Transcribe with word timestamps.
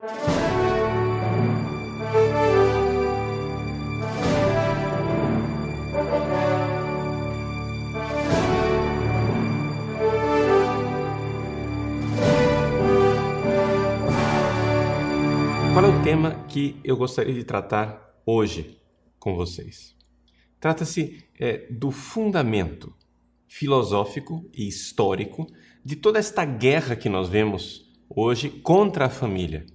Qual 0.00 0.10
é 15.82 15.88
o 15.88 16.02
tema 16.04 16.44
que 16.46 16.78
eu 16.84 16.96
gostaria 16.96 17.34
de 17.34 17.42
tratar 17.42 18.22
hoje 18.24 18.80
com 19.18 19.34
vocês? 19.34 19.96
Trata-se 20.60 21.24
é, 21.40 21.66
do 21.72 21.90
fundamento 21.90 22.94
filosófico 23.48 24.48
e 24.54 24.68
histórico 24.68 25.48
de 25.84 25.96
toda 25.96 26.20
esta 26.20 26.44
guerra 26.44 26.94
que 26.94 27.08
nós 27.08 27.28
vemos 27.28 27.92
hoje 28.08 28.48
contra 28.48 29.06
a 29.06 29.10
família. 29.10 29.66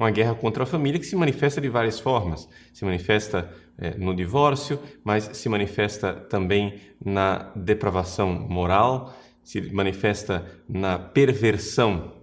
Uma 0.00 0.10
guerra 0.10 0.34
contra 0.34 0.62
a 0.62 0.66
família 0.66 0.98
que 0.98 1.04
se 1.04 1.14
manifesta 1.14 1.60
de 1.60 1.68
várias 1.68 2.00
formas. 2.00 2.48
Se 2.72 2.86
manifesta 2.86 3.54
é, 3.76 3.98
no 3.98 4.16
divórcio, 4.16 4.80
mas 5.04 5.24
se 5.34 5.46
manifesta 5.46 6.14
também 6.14 6.80
na 7.04 7.52
depravação 7.54 8.32
moral, 8.48 9.14
se 9.44 9.60
manifesta 9.60 10.46
na 10.66 10.98
perversão 10.98 12.14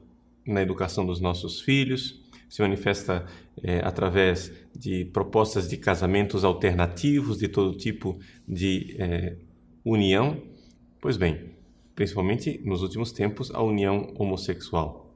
na 0.43 0.63
educação 0.63 1.05
dos 1.05 1.21
nossos 1.21 1.61
filhos, 1.61 2.19
se 2.49 2.63
manifesta 2.63 3.27
é, 3.61 3.77
através 3.85 4.51
de 4.75 5.05
propostas 5.05 5.69
de 5.69 5.77
casamentos 5.77 6.43
alternativos, 6.43 7.37
de 7.37 7.47
todo 7.47 7.77
tipo 7.77 8.17
de 8.47 8.95
é, 8.97 9.35
união. 9.85 10.41
Pois 10.99 11.15
bem, 11.15 11.51
principalmente 11.93 12.59
nos 12.65 12.81
últimos 12.81 13.11
tempos, 13.11 13.53
a 13.53 13.61
união 13.61 14.15
homossexual. 14.17 15.06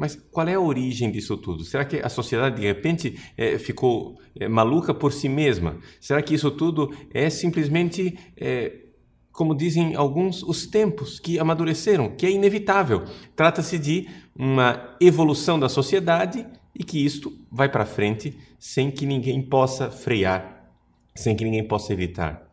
Mas 0.00 0.16
qual 0.16 0.48
é 0.48 0.54
a 0.54 0.60
origem 0.60 1.10
disso 1.10 1.36
tudo? 1.36 1.62
Será 1.62 1.84
que 1.84 1.98
a 1.98 2.08
sociedade 2.08 2.58
de 2.58 2.66
repente 2.66 3.20
é, 3.36 3.58
ficou 3.58 4.18
é, 4.34 4.48
maluca 4.48 4.94
por 4.94 5.12
si 5.12 5.28
mesma? 5.28 5.78
Será 6.00 6.22
que 6.22 6.32
isso 6.32 6.50
tudo 6.50 6.90
é 7.12 7.28
simplesmente, 7.28 8.18
é, 8.34 8.86
como 9.30 9.54
dizem 9.54 9.94
alguns, 9.94 10.42
os 10.42 10.66
tempos 10.66 11.20
que 11.20 11.38
amadureceram, 11.38 12.16
que 12.16 12.24
é 12.24 12.30
inevitável? 12.30 13.04
Trata-se 13.36 13.78
de 13.78 14.08
uma 14.34 14.96
evolução 14.98 15.60
da 15.60 15.68
sociedade 15.68 16.46
e 16.74 16.82
que 16.82 17.04
isto 17.04 17.38
vai 17.52 17.68
para 17.68 17.84
frente 17.84 18.34
sem 18.58 18.90
que 18.90 19.04
ninguém 19.04 19.42
possa 19.42 19.90
frear, 19.90 20.72
sem 21.14 21.36
que 21.36 21.44
ninguém 21.44 21.68
possa 21.68 21.92
evitar. 21.92 22.50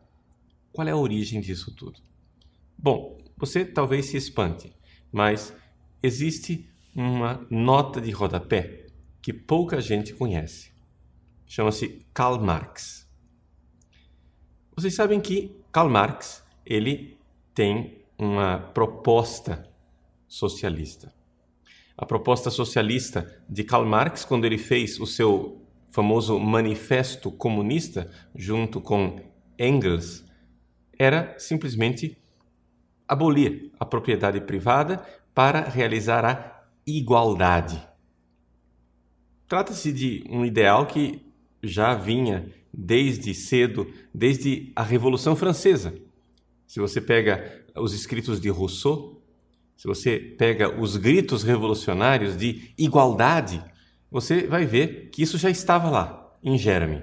Qual 0.70 0.86
é 0.86 0.90
a 0.90 0.96
origem 0.98 1.40
disso 1.40 1.74
tudo? 1.74 1.98
Bom, 2.76 3.16
você 3.38 3.64
talvez 3.64 4.04
se 4.04 4.18
espante, 4.18 4.70
mas 5.10 5.54
existe 6.02 6.67
uma 6.94 7.46
nota 7.50 8.00
de 8.00 8.10
rodapé 8.10 8.86
que 9.22 9.32
pouca 9.32 9.80
gente 9.80 10.12
conhece. 10.14 10.72
Chama-se 11.46 12.06
Karl 12.12 12.40
Marx. 12.40 13.08
Vocês 14.74 14.94
sabem 14.94 15.20
que 15.20 15.56
Karl 15.72 15.88
Marx 15.88 16.44
ele 16.64 17.18
tem 17.54 18.02
uma 18.18 18.58
proposta 18.58 19.68
socialista 20.26 21.12
a 21.98 22.06
proposta 22.06 22.48
socialista 22.48 23.42
de 23.50 23.64
Karl 23.64 23.84
Marx, 23.84 24.24
quando 24.24 24.44
ele 24.44 24.56
fez 24.56 25.00
o 25.00 25.06
seu 25.06 25.60
famoso 25.88 26.38
Manifesto 26.38 27.28
Comunista, 27.28 28.08
junto 28.36 28.80
com 28.80 29.18
Engels, 29.58 30.24
era 30.96 31.34
simplesmente 31.38 32.16
abolir 33.08 33.72
a 33.80 33.84
propriedade 33.84 34.40
privada 34.42 35.04
para 35.34 35.68
realizar 35.68 36.24
a 36.24 36.57
igualdade. 36.96 37.82
Trata-se 39.46 39.92
de 39.92 40.24
um 40.28 40.44
ideal 40.44 40.86
que 40.86 41.22
já 41.62 41.94
vinha 41.94 42.50
desde 42.72 43.34
cedo, 43.34 43.92
desde 44.14 44.72
a 44.74 44.82
Revolução 44.82 45.34
Francesa. 45.34 45.94
Se 46.66 46.80
você 46.80 47.00
pega 47.00 47.64
os 47.74 47.92
escritos 47.92 48.40
de 48.40 48.48
Rousseau, 48.48 49.22
se 49.76 49.86
você 49.86 50.18
pega 50.18 50.78
os 50.80 50.96
gritos 50.96 51.42
revolucionários 51.42 52.36
de 52.36 52.72
igualdade, 52.76 53.62
você 54.10 54.46
vai 54.46 54.66
ver 54.66 55.10
que 55.10 55.22
isso 55.22 55.38
já 55.38 55.48
estava 55.50 55.88
lá, 55.88 56.36
em 56.42 56.58
Jeremy. 56.58 57.02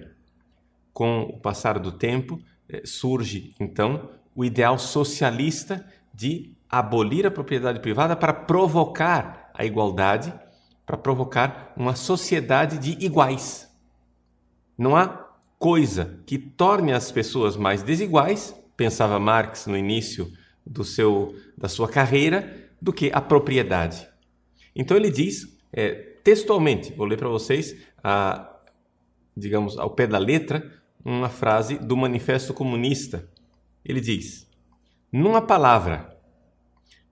Com 0.93 1.21
o 1.21 1.39
passar 1.39 1.79
do 1.79 1.91
tempo, 1.91 2.39
eh, 2.69 2.81
surge 2.85 3.55
então 3.59 4.09
o 4.35 4.43
ideal 4.43 4.77
socialista 4.77 5.85
de 6.13 6.55
abolir 6.69 7.25
a 7.25 7.31
propriedade 7.31 7.79
privada 7.79 8.15
para 8.15 8.33
provocar 8.33 9.44
a 9.57 9.65
igualdade, 9.65 10.33
para 10.85 10.97
provocar 10.97 11.73
uma 11.75 11.95
sociedade 11.95 12.77
de 12.77 13.03
iguais. 13.03 13.69
Não 14.77 14.95
há 14.95 15.07
coisa 15.57 16.19
que 16.25 16.37
torne 16.37 16.93
as 16.93 17.11
pessoas 17.11 17.57
mais 17.57 17.81
desiguais, 17.81 18.55
pensava 18.77 19.19
Marx 19.19 19.65
no 19.65 19.77
início 19.77 20.31
do 20.65 20.83
seu, 20.83 21.35
da 21.57 21.67
sua 21.67 21.87
carreira, 21.87 22.69
do 22.81 22.93
que 22.93 23.09
a 23.13 23.21
propriedade. 23.21 24.07
Então 24.75 24.95
ele 24.95 25.09
diz 25.09 25.57
é, 25.71 25.91
textualmente, 26.23 26.93
vou 26.93 27.05
ler 27.05 27.17
para 27.17 27.29
vocês, 27.29 27.75
a, 28.03 28.49
digamos, 29.35 29.77
ao 29.77 29.89
pé 29.89 30.07
da 30.07 30.17
letra, 30.17 30.71
uma 31.03 31.29
frase 31.29 31.77
do 31.77 31.95
Manifesto 31.97 32.53
Comunista. 32.53 33.27
Ele 33.83 34.01
diz: 34.01 34.49
Numa 35.11 35.41
palavra, 35.41 36.14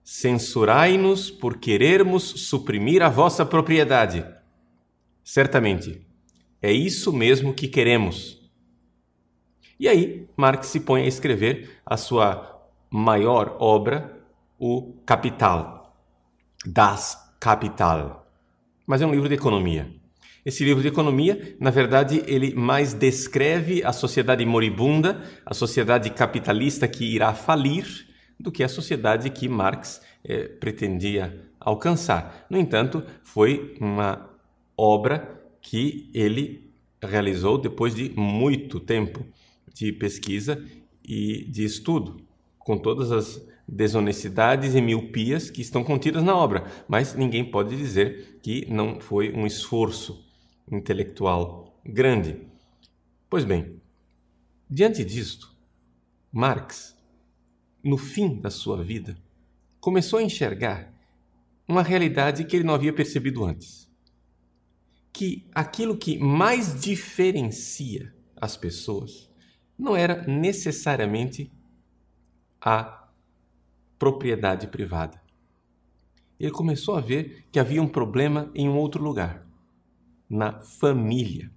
censurai-nos 0.04 1.30
por 1.30 1.56
querermos 1.56 2.22
suprimir 2.22 3.02
a 3.02 3.08
vossa 3.08 3.44
propriedade. 3.44 4.24
Certamente, 5.24 6.06
é 6.60 6.70
isso 6.70 7.10
mesmo 7.10 7.54
que 7.54 7.66
queremos. 7.66 8.38
E 9.80 9.88
aí, 9.88 10.28
Marx 10.36 10.66
se 10.68 10.80
põe 10.80 11.02
a 11.02 11.08
escrever 11.08 11.80
a 11.84 11.96
sua 11.96 12.68
maior 12.90 13.56
obra, 13.58 14.22
o 14.58 14.94
Capital, 15.06 15.96
Das 16.64 17.18
Kapital. 17.40 18.30
Mas 18.86 19.00
é 19.00 19.06
um 19.06 19.10
livro 19.10 19.28
de 19.28 19.34
economia. 19.34 19.90
Esse 20.44 20.62
livro 20.62 20.82
de 20.82 20.88
economia, 20.88 21.56
na 21.58 21.70
verdade, 21.70 22.22
ele 22.26 22.54
mais 22.54 22.92
descreve 22.92 23.82
a 23.82 23.92
sociedade 23.92 24.44
moribunda, 24.44 25.22
a 25.46 25.54
sociedade 25.54 26.10
capitalista 26.10 26.86
que 26.86 27.14
irá 27.14 27.32
falir, 27.32 28.13
do 28.38 28.50
que 28.52 28.62
a 28.62 28.68
sociedade 28.68 29.30
que 29.30 29.48
Marx 29.48 30.00
eh, 30.24 30.48
pretendia 30.48 31.48
alcançar. 31.60 32.46
No 32.50 32.58
entanto, 32.58 33.02
foi 33.22 33.76
uma 33.80 34.30
obra 34.76 35.42
que 35.60 36.10
ele 36.12 36.70
realizou 37.02 37.58
depois 37.58 37.94
de 37.94 38.10
muito 38.10 38.80
tempo 38.80 39.24
de 39.72 39.92
pesquisa 39.92 40.64
e 41.02 41.44
de 41.44 41.64
estudo, 41.64 42.20
com 42.58 42.78
todas 42.78 43.12
as 43.12 43.46
desonestidades 43.66 44.74
e 44.74 44.80
miopias 44.80 45.50
que 45.50 45.62
estão 45.62 45.82
contidas 45.82 46.22
na 46.22 46.34
obra, 46.34 46.64
mas 46.86 47.14
ninguém 47.14 47.44
pode 47.44 47.76
dizer 47.76 48.38
que 48.42 48.66
não 48.70 49.00
foi 49.00 49.32
um 49.32 49.46
esforço 49.46 50.24
intelectual 50.70 51.74
grande. 51.84 52.36
Pois 53.28 53.44
bem, 53.44 53.80
diante 54.68 55.04
disto, 55.04 55.52
Marx, 56.30 56.93
no 57.84 57.98
fim 57.98 58.40
da 58.40 58.50
sua 58.50 58.82
vida, 58.82 59.16
começou 59.78 60.18
a 60.18 60.22
enxergar 60.22 60.90
uma 61.68 61.82
realidade 61.82 62.44
que 62.44 62.56
ele 62.56 62.64
não 62.64 62.74
havia 62.74 62.92
percebido 62.92 63.44
antes. 63.44 63.90
Que 65.12 65.46
aquilo 65.54 65.96
que 65.96 66.18
mais 66.18 66.80
diferencia 66.80 68.12
as 68.36 68.56
pessoas 68.56 69.30
não 69.78 69.94
era 69.94 70.26
necessariamente 70.26 71.52
a 72.60 73.08
propriedade 73.98 74.66
privada. 74.66 75.20
Ele 76.40 76.50
começou 76.50 76.96
a 76.96 77.00
ver 77.00 77.46
que 77.52 77.60
havia 77.60 77.82
um 77.82 77.88
problema 77.88 78.50
em 78.54 78.68
um 78.68 78.76
outro 78.76 79.02
lugar, 79.02 79.46
na 80.28 80.60
família. 80.60 81.50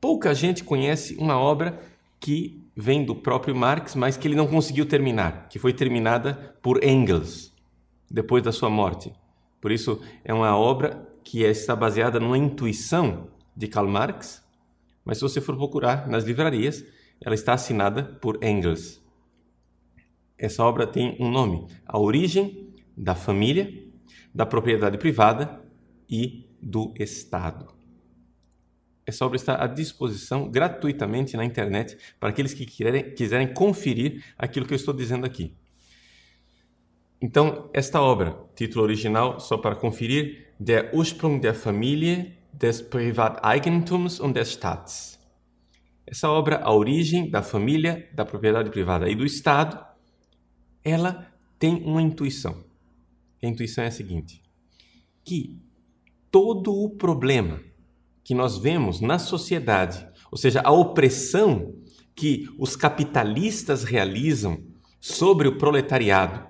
Pouca 0.00 0.34
gente 0.34 0.64
conhece 0.64 1.16
uma 1.16 1.38
obra 1.38 1.80
que 2.18 2.62
vem 2.80 3.04
do 3.04 3.14
próprio 3.14 3.54
Marx, 3.54 3.94
mas 3.94 4.16
que 4.16 4.26
ele 4.26 4.34
não 4.34 4.46
conseguiu 4.46 4.86
terminar, 4.86 5.48
que 5.48 5.58
foi 5.58 5.72
terminada 5.72 6.56
por 6.62 6.82
Engels 6.82 7.54
depois 8.10 8.42
da 8.42 8.50
sua 8.50 8.70
morte. 8.70 9.12
Por 9.60 9.70
isso 9.70 10.00
é 10.24 10.32
uma 10.32 10.56
obra 10.56 11.06
que 11.22 11.42
está 11.42 11.76
baseada 11.76 12.18
numa 12.18 12.38
intuição 12.38 13.28
de 13.54 13.68
Karl 13.68 13.86
Marx, 13.86 14.42
mas 15.04 15.18
se 15.18 15.22
você 15.22 15.40
for 15.40 15.56
procurar 15.56 16.08
nas 16.08 16.24
livrarias, 16.24 16.82
ela 17.20 17.34
está 17.34 17.52
assinada 17.52 18.02
por 18.02 18.42
Engels. 18.42 19.00
Essa 20.38 20.64
obra 20.64 20.86
tem 20.86 21.16
um 21.20 21.30
nome: 21.30 21.66
A 21.86 21.98
Origem 21.98 22.72
da 22.96 23.14
Família, 23.14 23.70
da 24.34 24.46
Propriedade 24.46 24.96
Privada 24.96 25.62
e 26.08 26.48
do 26.62 26.94
Estado. 26.98 27.79
Essa 29.10 29.26
obra 29.26 29.36
está 29.36 29.60
à 29.60 29.66
disposição 29.66 30.48
gratuitamente 30.48 31.36
na 31.36 31.44
internet 31.44 31.98
para 32.20 32.28
aqueles 32.28 32.54
que 32.54 32.64
quiserem, 32.64 33.12
quiserem 33.12 33.52
conferir 33.52 34.24
aquilo 34.38 34.64
que 34.64 34.72
eu 34.72 34.76
estou 34.76 34.94
dizendo 34.94 35.26
aqui. 35.26 35.52
Então, 37.20 37.68
esta 37.74 38.00
obra, 38.00 38.38
título 38.54 38.84
original, 38.84 39.40
só 39.40 39.58
para 39.58 39.74
conferir, 39.74 40.54
Der 40.60 40.94
Ursprung 40.94 41.40
der 41.40 41.54
Familie 41.54 42.36
des 42.52 42.80
Privateigentums 42.80 44.20
und 44.20 44.34
des 44.34 44.50
Staats. 44.50 45.18
Essa 46.06 46.30
obra, 46.30 46.60
A 46.62 46.72
Origem 46.72 47.28
da 47.28 47.42
Família, 47.42 48.08
da 48.14 48.24
Propriedade 48.24 48.70
Privada 48.70 49.10
e 49.10 49.16
do 49.16 49.26
Estado, 49.26 49.84
ela 50.84 51.26
tem 51.58 51.82
uma 51.84 52.00
intuição. 52.00 52.64
A 53.42 53.46
intuição 53.46 53.82
é 53.82 53.88
a 53.88 53.90
seguinte: 53.90 54.40
que 55.24 55.58
todo 56.30 56.72
o 56.72 56.90
problema 56.90 57.60
que 58.22 58.34
nós 58.34 58.58
vemos 58.58 59.00
na 59.00 59.18
sociedade, 59.18 60.06
ou 60.30 60.38
seja, 60.38 60.60
a 60.64 60.70
opressão 60.70 61.74
que 62.14 62.48
os 62.58 62.76
capitalistas 62.76 63.82
realizam 63.82 64.62
sobre 65.00 65.48
o 65.48 65.56
proletariado, 65.56 66.48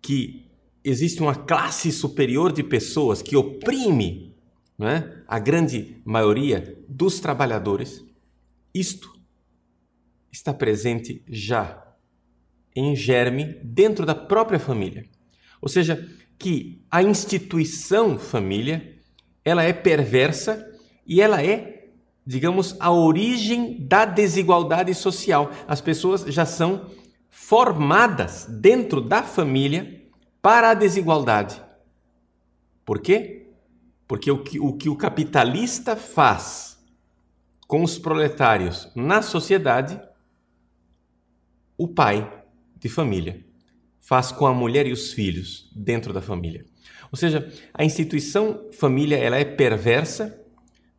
que 0.00 0.46
existe 0.82 1.20
uma 1.20 1.34
classe 1.34 1.92
superior 1.92 2.52
de 2.52 2.62
pessoas 2.62 3.20
que 3.20 3.36
oprime 3.36 4.34
né, 4.78 5.22
a 5.26 5.38
grande 5.38 6.00
maioria 6.04 6.78
dos 6.88 7.20
trabalhadores, 7.20 8.04
isto 8.72 9.18
está 10.30 10.54
presente 10.54 11.22
já 11.28 11.84
em 12.74 12.94
germe 12.94 13.58
dentro 13.62 14.06
da 14.06 14.14
própria 14.14 14.58
família. 14.58 15.04
Ou 15.60 15.68
seja, 15.68 16.08
que 16.38 16.80
a 16.90 17.02
instituição 17.02 18.16
família, 18.16 18.97
ela 19.48 19.62
é 19.62 19.72
perversa 19.72 20.70
e 21.06 21.20
ela 21.20 21.42
é, 21.42 21.88
digamos, 22.26 22.76
a 22.78 22.92
origem 22.92 23.86
da 23.86 24.04
desigualdade 24.04 24.94
social. 24.94 25.50
As 25.66 25.80
pessoas 25.80 26.22
já 26.22 26.44
são 26.44 26.90
formadas 27.30 28.46
dentro 28.46 29.00
da 29.00 29.22
família 29.22 30.04
para 30.42 30.70
a 30.70 30.74
desigualdade. 30.74 31.62
Por 32.84 33.00
quê? 33.00 33.46
Porque 34.06 34.30
o 34.30 34.42
que 34.42 34.60
o, 34.60 34.72
que 34.74 34.88
o 34.88 34.96
capitalista 34.96 35.96
faz 35.96 36.78
com 37.66 37.82
os 37.82 37.98
proletários 37.98 38.90
na 38.94 39.20
sociedade, 39.20 40.00
o 41.76 41.88
pai 41.88 42.44
de 42.78 42.88
família 42.88 43.44
faz 43.98 44.32
com 44.32 44.46
a 44.46 44.54
mulher 44.54 44.86
e 44.86 44.92
os 44.92 45.12
filhos 45.12 45.70
dentro 45.74 46.12
da 46.12 46.22
família. 46.22 46.64
Ou 47.10 47.16
seja, 47.16 47.52
a 47.72 47.84
instituição 47.84 48.68
família 48.72 49.16
ela 49.16 49.36
é 49.36 49.44
perversa 49.44 50.38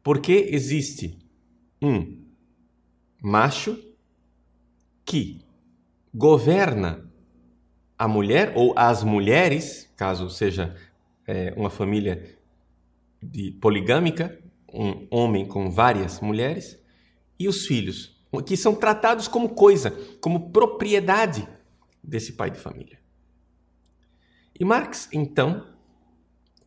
porque 0.03 0.47
existe 0.51 1.17
um 1.81 2.23
macho 3.21 3.77
que 5.05 5.41
governa 6.13 7.09
a 7.97 8.07
mulher 8.07 8.53
ou 8.55 8.73
as 8.77 9.03
mulheres, 9.03 9.91
caso 9.95 10.29
seja 10.29 10.75
é, 11.27 11.53
uma 11.55 11.69
família 11.69 12.37
de 13.21 13.51
poligâmica, 13.51 14.39
um 14.73 15.07
homem 15.11 15.45
com 15.45 15.69
várias 15.69 16.19
mulheres, 16.21 16.81
e 17.37 17.47
os 17.47 17.65
filhos, 17.65 18.17
que 18.45 18.55
são 18.55 18.75
tratados 18.75 19.27
como 19.27 19.49
coisa, 19.49 19.91
como 20.21 20.51
propriedade 20.51 21.47
desse 22.03 22.33
pai 22.33 22.49
de 22.49 22.59
família. 22.59 22.99
E 24.59 24.65
Marx, 24.65 25.09
então, 25.11 25.65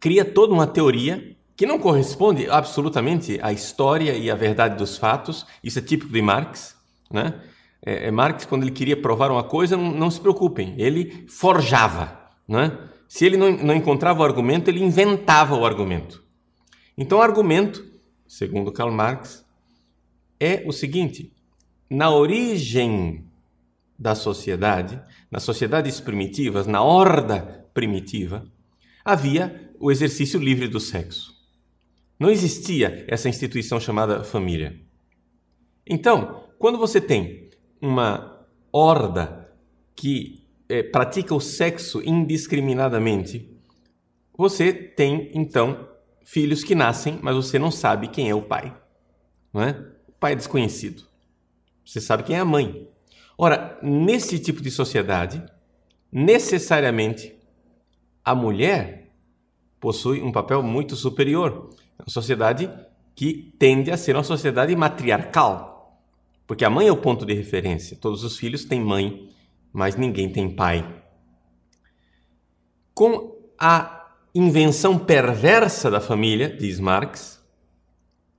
cria 0.03 0.25
toda 0.25 0.53
uma 0.53 0.67
teoria 0.67 1.37
que 1.57 1.65
não 1.65 1.79
corresponde 1.79 2.51
absolutamente 2.51 3.39
à 3.41 3.53
história 3.53 4.17
e 4.17 4.29
à 4.29 4.35
verdade 4.35 4.77
dos 4.77 4.99
fatos, 4.99 5.47
isso 5.63 5.79
é 5.79 5.83
típico 5.83 6.13
de 6.13 6.21
Marx, 6.21 6.77
né? 7.09 7.41
é, 7.87 8.09
é 8.09 8.11
Marx, 8.11 8.45
quando 8.45 8.65
ele 8.65 8.73
queria 8.73 9.01
provar 9.01 9.31
uma 9.31 9.45
coisa, 9.45 9.77
não, 9.77 9.93
não 9.93 10.11
se 10.11 10.21
preocupem, 10.21 10.75
ele 10.77 11.25
forjava. 11.29 12.21
Né? 12.49 12.77
Se 13.07 13.25
ele 13.25 13.37
não, 13.37 13.53
não 13.53 13.77
encontrava 13.77 14.23
o 14.23 14.25
argumento, 14.25 14.69
ele 14.69 14.83
inventava 14.83 15.55
o 15.55 15.65
argumento. 15.65 16.21
Então, 16.99 17.19
o 17.19 17.23
argumento, 17.23 17.87
segundo 18.27 18.73
Karl 18.73 18.91
Marx, 18.91 19.47
é 20.41 20.65
o 20.67 20.73
seguinte: 20.73 21.33
na 21.89 22.11
origem 22.11 23.25
da 23.97 24.17
sociedade, 24.17 25.01
nas 25.31 25.45
sociedades 25.45 26.01
primitivas, 26.01 26.67
na 26.67 26.83
horda 26.83 27.65
primitiva, 27.73 28.45
havia 29.05 29.62
o 29.83 29.91
exercício 29.91 30.39
livre 30.39 30.69
do 30.69 30.79
sexo. 30.79 31.35
Não 32.17 32.31
existia 32.31 33.05
essa 33.09 33.29
instituição 33.29 33.81
chamada 33.81 34.23
família. 34.23 34.81
Então, 35.85 36.45
quando 36.57 36.79
você 36.79 37.01
tem 37.01 37.51
uma 37.81 38.47
horda 38.71 39.53
que 39.97 40.47
é, 40.69 40.85
pratica 40.85 41.35
o 41.35 41.41
sexo 41.41 42.01
indiscriminadamente, 42.01 43.51
você 44.39 44.73
tem 44.73 45.33
então 45.35 45.89
filhos 46.25 46.63
que 46.63 46.77
nascem, 46.77 47.19
mas 47.21 47.35
você 47.35 47.59
não 47.59 47.73
sabe 47.73 48.07
quem 48.07 48.31
é 48.31 48.35
o 48.37 48.43
pai. 48.43 48.73
Não 49.53 49.63
é? 49.63 49.73
O 50.07 50.13
pai 50.13 50.35
é 50.35 50.37
desconhecido. 50.37 51.03
Você 51.85 52.01
sabe 52.01 52.23
quem 52.23 52.37
é 52.37 52.39
a 52.39 52.45
mãe. 52.45 52.89
Ora, 53.37 53.81
nesse 53.83 54.39
tipo 54.39 54.63
de 54.63 54.71
sociedade, 54.71 55.45
necessariamente 56.13 57.35
a 58.25 58.33
mulher 58.33 59.02
possui 59.83 60.23
um 60.23 60.31
papel 60.31 60.63
muito 60.63 60.95
superior. 60.95 61.71
É 61.99 62.03
uma 62.05 62.09
sociedade 62.09 62.71
que 63.17 63.53
tende 63.59 63.91
a 63.91 63.97
ser 63.97 64.15
uma 64.15 64.23
sociedade 64.23 64.75
matriarcal. 64.77 66.01
Porque 66.47 66.65
a 66.65 66.71
mãe 66.71 66.87
é 66.87 66.93
o 66.93 66.97
ponto 66.97 67.27
de 67.27 67.35
referência. 67.35 67.97
Todos 68.01 68.23
os 68.23 68.39
filhos 68.39 68.65
têm 68.65 68.81
mãe, 68.81 69.29
mas 69.73 69.97
ninguém 69.97 70.31
tem 70.31 70.49
pai. 70.49 71.03
Com 72.95 73.37
a 73.59 74.09
invenção 74.33 74.97
perversa 74.97 75.91
da 75.91 76.01
família, 76.01 76.49
diz 76.49 76.79
Marx, 76.79 77.45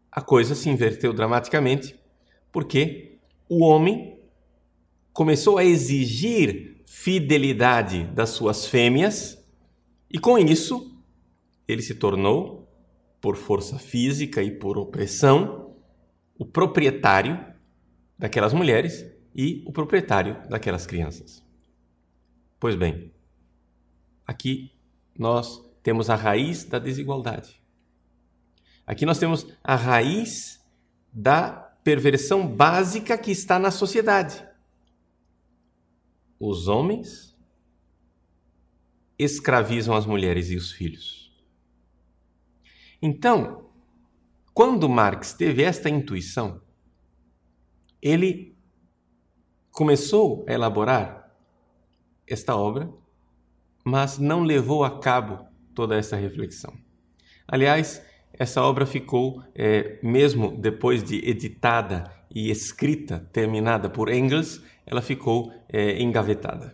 a 0.10 0.22
coisa 0.22 0.56
se 0.56 0.70
inverteu 0.70 1.12
dramaticamente, 1.12 1.94
porque 2.54 3.18
o 3.50 3.66
homem 3.66 4.18
começou 5.12 5.58
a 5.58 5.66
exigir 5.66 6.84
fidelidade 6.86 8.06
das 8.06 8.30
suas 8.30 8.66
fêmeas 8.66 9.38
e 10.10 10.18
com 10.18 10.38
isso 10.38 10.93
ele 11.68 11.82
se 11.82 11.96
tornou, 11.96 12.70
por 13.22 13.38
força 13.38 13.80
física 13.80 14.44
e 14.44 14.52
por 14.52 14.78
opressão, 14.78 15.78
o 16.38 16.46
proprietário 16.46 17.40
daquelas 18.20 18.52
mulheres 18.52 19.06
e 19.34 19.64
o 19.66 19.72
proprietário 19.72 20.46
daquelas 20.50 20.86
crianças. 20.86 21.42
Pois 22.60 22.76
bem, 22.76 23.14
aqui 24.28 24.74
nós 25.18 25.64
temos 25.82 26.10
a 26.10 26.16
raiz 26.16 26.66
da 26.66 26.80
desigualdade. 26.80 27.62
Aqui 28.86 29.06
nós 29.06 29.18
temos 29.18 29.48
a 29.64 29.76
raiz 29.76 30.62
da 31.14 31.52
perversão 31.84 32.46
básica 32.46 33.18
que 33.18 33.32
está 33.32 33.58
na 33.58 33.72
sociedade. 33.72 34.46
Os 36.38 36.68
homens 36.68 37.38
escravizam 39.18 39.96
as 39.96 40.06
mulheres 40.06 40.50
e 40.50 40.58
os 40.58 40.72
filhos. 40.72 41.23
Então, 43.06 43.66
quando 44.54 44.88
Marx 44.88 45.34
teve 45.34 45.62
esta 45.62 45.90
intuição, 45.90 46.62
ele 48.02 48.58
começou 49.70 50.46
a 50.48 50.54
elaborar 50.54 51.30
esta 52.26 52.56
obra, 52.56 52.90
mas 53.84 54.18
não 54.18 54.42
levou 54.42 54.86
a 54.86 55.02
cabo 55.02 55.46
toda 55.76 55.98
essa 55.98 56.16
reflexão. 56.16 56.74
Aliás, 57.46 58.02
essa 58.32 58.64
obra 58.64 58.86
ficou, 58.86 59.44
é, 59.54 60.00
mesmo 60.02 60.56
depois 60.56 61.04
de 61.04 61.18
editada 61.30 62.06
e 62.34 62.50
escrita, 62.50 63.20
terminada 63.34 63.90
por 63.90 64.08
Engels, 64.08 64.64
ela 64.86 65.02
ficou 65.02 65.52
é, 65.68 66.02
engavetada. 66.02 66.74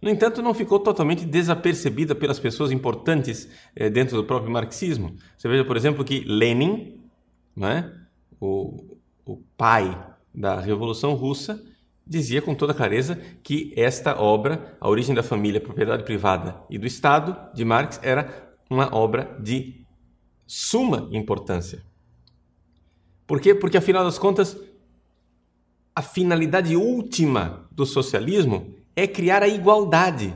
No 0.00 0.10
entanto, 0.10 0.42
não 0.42 0.52
ficou 0.52 0.78
totalmente 0.78 1.24
desapercebida 1.24 2.14
pelas 2.14 2.38
pessoas 2.38 2.70
importantes 2.70 3.48
é, 3.74 3.88
dentro 3.88 4.16
do 4.16 4.24
próprio 4.24 4.52
marxismo. 4.52 5.16
Você 5.36 5.48
veja, 5.48 5.64
por 5.64 5.76
exemplo, 5.76 6.04
que 6.04 6.20
Lenin, 6.20 7.00
né, 7.56 7.92
o, 8.40 8.96
o 9.24 9.36
pai 9.56 9.98
da 10.34 10.60
Revolução 10.60 11.14
Russa, 11.14 11.62
dizia 12.06 12.40
com 12.40 12.54
toda 12.54 12.74
clareza 12.74 13.18
que 13.42 13.72
esta 13.76 14.20
obra, 14.20 14.76
A 14.80 14.88
Origem 14.88 15.14
da 15.14 15.22
Família, 15.22 15.60
Propriedade 15.60 16.04
Privada 16.04 16.60
e 16.70 16.78
do 16.78 16.86
Estado, 16.86 17.36
de 17.54 17.64
Marx, 17.64 17.98
era 18.02 18.54
uma 18.70 18.94
obra 18.94 19.36
de 19.40 19.84
suma 20.46 21.08
importância. 21.10 21.82
Por 23.26 23.40
quê? 23.40 23.54
Porque, 23.54 23.76
afinal 23.76 24.04
das 24.04 24.18
contas, 24.18 24.56
a 25.94 26.02
finalidade 26.02 26.76
última 26.76 27.66
do 27.72 27.84
socialismo 27.84 28.75
é 28.96 29.06
criar 29.06 29.42
a 29.42 29.48
igualdade. 29.48 30.34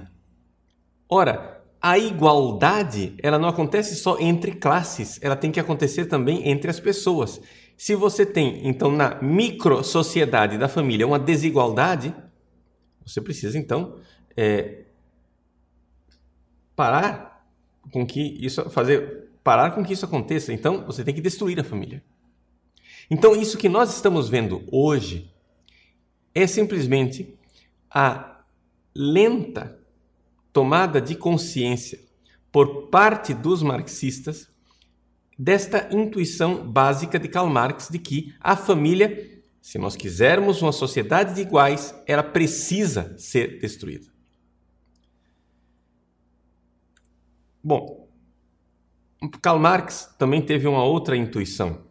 Ora, 1.08 1.60
a 1.80 1.98
igualdade, 1.98 3.14
ela 3.22 3.38
não 3.38 3.48
acontece 3.48 3.96
só 3.96 4.18
entre 4.20 4.52
classes, 4.52 5.18
ela 5.22 5.34
tem 5.34 5.50
que 5.50 5.58
acontecer 5.58 6.04
também 6.04 6.46
entre 6.48 6.70
as 6.70 6.78
pessoas. 6.78 7.40
Se 7.76 7.94
você 7.94 8.26
tem, 8.26 8.68
então, 8.68 8.92
na 8.92 9.18
micro 9.22 9.82
sociedade 9.82 10.58
da 10.58 10.68
família 10.68 11.06
uma 11.06 11.18
desigualdade, 11.18 12.14
você 13.04 13.22
precisa, 13.22 13.58
então, 13.58 13.96
é, 14.36 14.82
parar 16.76 17.42
com 17.90 18.06
que 18.06 18.36
isso 18.44 18.68
fazer 18.68 19.30
parar 19.42 19.70
com 19.70 19.82
que 19.82 19.94
isso 19.94 20.04
aconteça. 20.04 20.52
Então, 20.52 20.84
você 20.84 21.02
tem 21.02 21.14
que 21.14 21.20
destruir 21.20 21.58
a 21.58 21.64
família. 21.64 22.04
Então, 23.10 23.34
isso 23.34 23.56
que 23.56 23.68
nós 23.68 23.94
estamos 23.94 24.28
vendo 24.28 24.62
hoje 24.70 25.32
é 26.34 26.46
simplesmente 26.46 27.34
a 27.90 28.29
lenta 28.94 29.78
tomada 30.52 31.00
de 31.00 31.14
consciência 31.14 32.00
por 32.50 32.88
parte 32.88 33.32
dos 33.32 33.62
marxistas 33.62 34.48
desta 35.38 35.88
intuição 35.90 36.70
básica 36.70 37.18
de 37.18 37.28
Karl 37.28 37.48
Marx 37.48 37.88
de 37.88 37.98
que 37.98 38.34
a 38.40 38.56
família, 38.56 39.42
se 39.60 39.78
nós 39.78 39.96
quisermos 39.96 40.60
uma 40.60 40.72
sociedade 40.72 41.34
de 41.34 41.40
iguais, 41.40 41.94
ela 42.06 42.22
precisa 42.22 43.16
ser 43.16 43.58
destruída. 43.58 44.06
Bom, 47.62 48.08
Karl 49.40 49.58
Marx 49.58 50.14
também 50.18 50.42
teve 50.42 50.66
uma 50.66 50.84
outra 50.84 51.16
intuição 51.16 51.86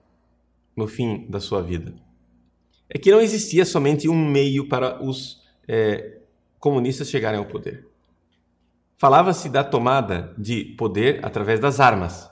no 0.76 0.88
fim 0.88 1.26
da 1.30 1.40
sua 1.40 1.62
vida. 1.62 1.96
É 2.90 2.98
que 2.98 3.12
não 3.12 3.22
existia 3.22 3.66
somente 3.66 4.10
um 4.10 4.30
meio 4.30 4.68
para 4.68 5.04
os 5.04 5.44
é, 5.68 6.19
comunistas 6.60 7.10
chegarem 7.10 7.40
ao 7.40 7.46
poder. 7.46 7.88
Falava-se 8.98 9.50
da 9.50 9.64
tomada 9.64 10.34
de 10.38 10.66
poder 10.78 11.26
através 11.26 11.60
das 11.60 11.80
armas. 11.80 12.30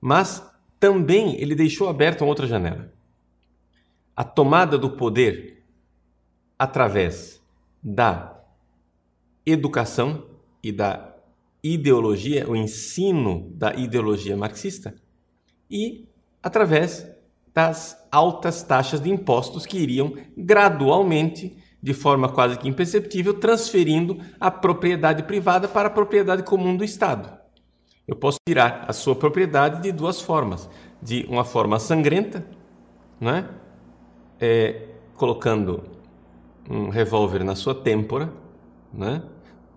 Mas 0.00 0.42
também 0.80 1.40
ele 1.40 1.54
deixou 1.54 1.88
aberta 1.88 2.24
outra 2.24 2.46
janela. 2.46 2.92
A 4.16 4.24
tomada 4.24 4.78
do 4.78 4.90
poder 4.90 5.62
através 6.58 7.42
da 7.82 8.40
educação 9.44 10.26
e 10.62 10.70
da 10.70 11.12
ideologia, 11.62 12.48
o 12.48 12.56
ensino 12.56 13.50
da 13.54 13.74
ideologia 13.74 14.36
marxista, 14.36 14.94
e 15.70 16.08
através 16.42 17.06
das 17.54 17.96
altas 18.10 18.62
taxas 18.62 19.00
de 19.00 19.10
impostos 19.10 19.66
que 19.66 19.78
iriam 19.78 20.14
gradualmente, 20.36 21.56
de 21.82 21.92
forma 21.92 22.28
quase 22.28 22.56
que 22.56 22.68
imperceptível, 22.68 23.34
transferindo 23.34 24.18
a 24.38 24.50
propriedade 24.50 25.24
privada 25.24 25.66
para 25.66 25.88
a 25.88 25.90
propriedade 25.90 26.44
comum 26.44 26.76
do 26.76 26.84
Estado. 26.84 27.36
Eu 28.06 28.14
posso 28.14 28.38
tirar 28.46 28.84
a 28.86 28.92
sua 28.92 29.16
propriedade 29.16 29.82
de 29.82 29.90
duas 29.90 30.20
formas: 30.20 30.70
de 31.02 31.26
uma 31.28 31.44
forma 31.44 31.78
sangrenta, 31.78 32.46
né? 33.20 33.48
É, 34.40 34.88
colocando 35.16 35.82
um 36.68 36.88
revólver 36.88 37.44
na 37.44 37.54
sua 37.54 37.74
têmpora, 37.74 38.32
né? 38.92 39.22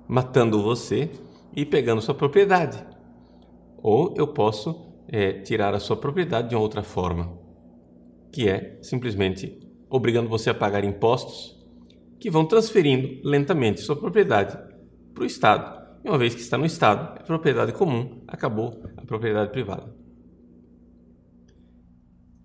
matando 0.08 0.62
você 0.62 1.12
e 1.56 1.66
pegando 1.66 2.02
sua 2.02 2.16
propriedade. 2.16 2.84
Ou 3.78 4.14
eu 4.18 4.28
posso 4.28 4.94
é, 5.08 5.34
tirar 5.34 5.74
a 5.74 5.80
sua 5.80 5.96
propriedade 5.96 6.50
de 6.50 6.56
uma 6.56 6.62
outra 6.62 6.84
forma, 6.84 7.38
que 8.32 8.50
é 8.50 8.80
simplesmente 8.82 9.60
obrigando 9.90 10.30
você 10.30 10.50
a 10.50 10.54
pagar 10.54 10.84
impostos 10.84 11.55
que 12.25 12.32
vão 12.32 12.44
transferindo 12.44 13.22
lentamente 13.24 13.82
sua 13.82 13.96
propriedade 13.96 14.58
para 15.13 15.22
o 15.22 15.27
Estado. 15.27 15.79
E 16.03 16.10
uma 16.10 16.17
vez 16.17 16.34
que 16.34 16.41
está 16.41 16.58
no 16.58 16.65
Estado, 16.65 17.20
é 17.20 17.22
propriedade 17.22 17.72
comum, 17.72 18.24
acabou 18.27 18.82
a 18.98 19.05
propriedade 19.05 19.51
privada. 19.51 19.96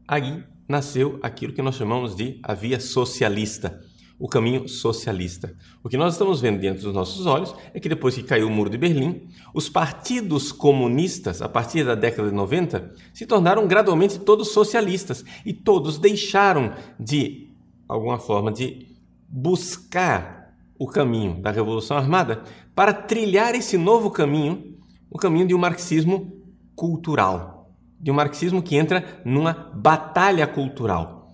Aí 0.06 0.44
nasceu 0.68 1.18
aquilo 1.22 1.54
que 1.54 1.62
nós 1.62 1.76
chamamos 1.76 2.14
de 2.14 2.38
a 2.42 2.52
via 2.52 2.78
socialista, 2.78 3.80
o 4.18 4.28
caminho 4.28 4.68
socialista. 4.68 5.56
O 5.82 5.88
que 5.88 5.96
nós 5.96 6.12
estamos 6.12 6.42
vendo 6.42 6.60
diante 6.60 6.82
dos 6.82 6.92
nossos 6.92 7.24
olhos 7.24 7.54
é 7.72 7.80
que 7.80 7.88
depois 7.88 8.14
que 8.14 8.22
caiu 8.22 8.48
o 8.48 8.50
muro 8.50 8.68
de 8.68 8.76
Berlim, 8.76 9.30
os 9.54 9.70
partidos 9.70 10.52
comunistas, 10.52 11.40
a 11.40 11.48
partir 11.48 11.86
da 11.86 11.94
década 11.94 12.28
de 12.28 12.34
90, 12.34 12.92
se 13.14 13.24
tornaram 13.24 13.66
gradualmente 13.66 14.18
todos 14.18 14.48
socialistas 14.48 15.24
e 15.42 15.54
todos 15.54 15.96
deixaram 15.96 16.74
de 16.98 17.48
alguma 17.88 18.18
forma 18.18 18.52
de 18.52 18.89
buscar 19.30 20.56
o 20.78 20.86
caminho 20.86 21.40
da 21.40 21.50
revolução 21.50 21.96
armada 21.96 22.42
para 22.74 22.92
trilhar 22.92 23.54
esse 23.54 23.78
novo 23.78 24.10
caminho, 24.10 24.76
o 25.10 25.18
caminho 25.18 25.46
de 25.46 25.54
um 25.54 25.58
marxismo 25.58 26.32
cultural, 26.74 27.70
de 28.00 28.10
um 28.10 28.14
marxismo 28.14 28.62
que 28.62 28.76
entra 28.76 29.20
numa 29.24 29.52
batalha 29.74 30.46
cultural. 30.46 31.32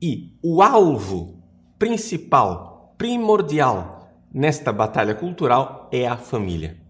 E 0.00 0.36
o 0.42 0.62
alvo 0.62 1.42
principal, 1.78 2.94
primordial 2.98 4.10
nesta 4.32 4.72
batalha 4.72 5.14
cultural 5.14 5.88
é 5.92 6.08
a 6.08 6.16
família. 6.16 6.80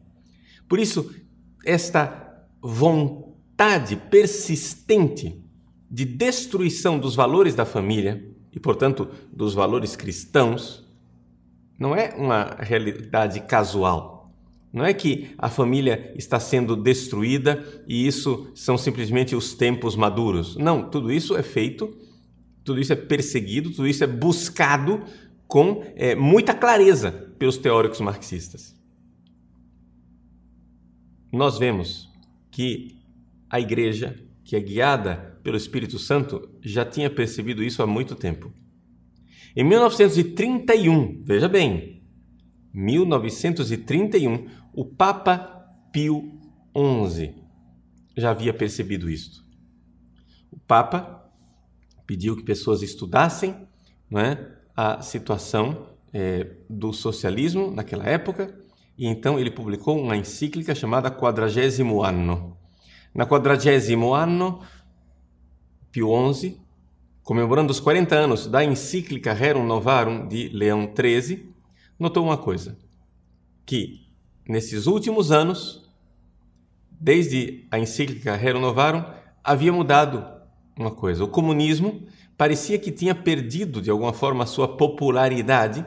Por 0.68 0.78
isso, 0.78 1.12
esta 1.64 2.46
vontade 2.62 3.96
persistente 3.96 5.44
de 5.90 6.04
destruição 6.04 6.98
dos 6.98 7.14
valores 7.14 7.54
da 7.54 7.64
família 7.64 8.37
e, 8.58 8.60
portanto, 8.60 9.06
dos 9.32 9.54
valores 9.54 9.94
cristãos, 9.94 10.84
não 11.78 11.94
é 11.94 12.12
uma 12.16 12.56
realidade 12.58 13.38
casual. 13.42 14.32
Não 14.72 14.84
é 14.84 14.92
que 14.92 15.30
a 15.38 15.48
família 15.48 16.12
está 16.16 16.40
sendo 16.40 16.74
destruída 16.74 17.64
e 17.86 18.04
isso 18.04 18.50
são 18.54 18.76
simplesmente 18.76 19.36
os 19.36 19.54
tempos 19.54 19.94
maduros. 19.94 20.56
Não, 20.56 20.90
tudo 20.90 21.12
isso 21.12 21.36
é 21.36 21.42
feito 21.42 21.96
tudo 22.68 22.82
isso 22.82 22.92
é 22.92 22.96
perseguido, 22.96 23.70
tudo 23.70 23.88
isso 23.88 24.04
é 24.04 24.06
buscado 24.06 25.02
com 25.46 25.82
é, 25.96 26.14
muita 26.14 26.52
clareza 26.52 27.10
pelos 27.38 27.56
teóricos 27.56 27.98
marxistas. 27.98 28.76
Nós 31.32 31.58
vemos 31.58 32.10
que 32.50 32.98
a 33.48 33.58
igreja, 33.58 34.22
que 34.44 34.54
é 34.54 34.60
guiada 34.60 35.40
pelo 35.42 35.56
Espírito 35.56 35.98
Santo, 35.98 36.46
já 36.70 36.84
tinha 36.84 37.08
percebido 37.08 37.62
isso 37.62 37.82
há 37.82 37.86
muito 37.86 38.14
tempo. 38.14 38.52
Em 39.56 39.64
1931, 39.64 41.22
veja 41.22 41.48
bem, 41.48 42.02
1931, 42.72 44.46
o 44.72 44.84
Papa 44.84 45.36
Pio 45.92 46.38
XI 46.76 47.34
já 48.16 48.30
havia 48.30 48.52
percebido 48.52 49.08
isto. 49.10 49.44
O 50.50 50.58
Papa 50.58 51.28
pediu 52.06 52.36
que 52.36 52.42
pessoas 52.42 52.82
estudassem 52.82 53.54
é, 54.14 54.38
a 54.76 55.02
situação 55.02 55.88
é, 56.12 56.46
do 56.68 56.92
socialismo 56.92 57.70
naquela 57.70 58.04
época, 58.04 58.54
e 58.96 59.06
então 59.06 59.38
ele 59.38 59.50
publicou 59.50 60.00
uma 60.00 60.16
encíclica 60.16 60.74
chamada 60.74 61.10
Quadragésimo 61.10 62.02
Anno. 62.02 62.56
Na 63.14 63.26
Quadragésimo 63.26 64.14
Anno, 64.14 64.60
Pio 65.90 66.08
XI, 66.32 66.60
comemorando 67.22 67.70
os 67.70 67.80
40 67.80 68.14
anos 68.14 68.46
da 68.46 68.64
encíclica 68.64 69.32
Rerum 69.32 69.66
Novarum 69.66 70.26
de 70.26 70.48
Leão 70.48 70.90
XIII, 70.94 71.52
notou 71.98 72.24
uma 72.24 72.38
coisa, 72.38 72.78
que 73.66 74.06
nesses 74.48 74.86
últimos 74.86 75.30
anos, 75.30 75.90
desde 76.90 77.66
a 77.70 77.78
encíclica 77.78 78.34
Rerum 78.34 78.60
Novarum, 78.60 79.04
havia 79.42 79.72
mudado 79.72 80.26
uma 80.76 80.90
coisa: 80.90 81.24
o 81.24 81.28
comunismo 81.28 82.06
parecia 82.36 82.78
que 82.78 82.92
tinha 82.92 83.14
perdido 83.14 83.82
de 83.82 83.90
alguma 83.90 84.12
forma 84.12 84.44
a 84.44 84.46
sua 84.46 84.76
popularidade, 84.76 85.84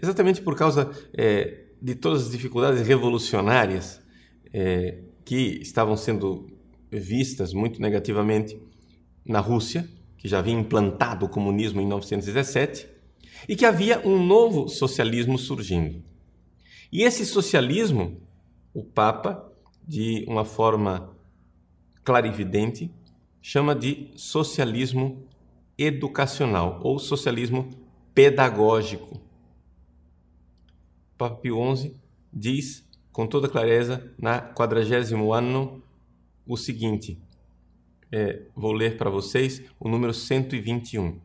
exatamente 0.00 0.40
por 0.40 0.56
causa 0.56 0.90
é, 1.16 1.64
de 1.80 1.94
todas 1.94 2.24
as 2.24 2.30
dificuldades 2.30 2.86
revolucionárias 2.86 4.00
é, 4.52 4.98
que 5.24 5.58
estavam 5.60 5.96
sendo 5.96 6.46
vistas 6.90 7.52
muito 7.52 7.80
negativamente 7.80 8.60
na 9.24 9.40
Rússia, 9.40 9.88
que 10.16 10.28
já 10.28 10.38
havia 10.38 10.54
implantado 10.54 11.26
o 11.26 11.28
comunismo 11.28 11.80
em 11.80 11.84
1917, 11.84 12.88
e 13.48 13.56
que 13.56 13.64
havia 13.64 14.06
um 14.06 14.24
novo 14.24 14.68
socialismo 14.68 15.38
surgindo. 15.38 16.02
E 16.92 17.02
esse 17.02 17.24
socialismo, 17.24 18.20
o 18.74 18.84
Papa, 18.84 19.50
de 19.86 20.24
uma 20.28 20.44
forma 20.44 21.10
clarividente, 22.04 22.90
chama 23.40 23.74
de 23.74 24.10
socialismo 24.16 25.26
educacional 25.78 26.80
ou 26.82 26.98
socialismo 26.98 27.70
pedagógico. 28.14 29.20
Papa 31.16 31.36
Pio 31.36 31.76
XI 31.76 31.94
diz 32.32 32.88
com 33.12 33.26
toda 33.26 33.48
clareza 33.48 34.12
na 34.18 34.40
quadragésimo 34.40 35.32
ano 35.32 35.82
o 36.46 36.56
seguinte, 36.56 37.18
é, 38.12 38.42
vou 38.54 38.72
ler 38.72 38.96
para 38.96 39.10
vocês 39.10 39.62
o 39.78 39.88
número 39.88 40.12
121. 40.12 41.20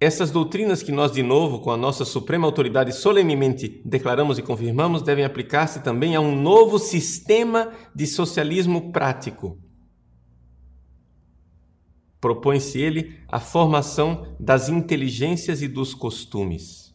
Essas 0.00 0.30
doutrinas 0.30 0.82
que 0.82 0.92
nós, 0.92 1.12
de 1.12 1.22
novo, 1.22 1.60
com 1.60 1.70
a 1.70 1.76
nossa 1.76 2.04
suprema 2.04 2.46
autoridade, 2.46 2.92
solenemente 2.92 3.80
declaramos 3.84 4.38
e 4.38 4.42
confirmamos, 4.42 5.02
devem 5.02 5.24
aplicar-se 5.24 5.82
também 5.82 6.14
a 6.14 6.20
um 6.20 6.34
novo 6.34 6.78
sistema 6.78 7.72
de 7.94 8.06
socialismo 8.06 8.92
prático, 8.92 9.58
propõe-se 12.20 12.80
ele 12.80 13.20
a 13.28 13.38
formação 13.38 14.34
das 14.40 14.68
inteligências 14.68 15.62
e 15.62 15.68
dos 15.68 15.94
costumes. 15.94 16.94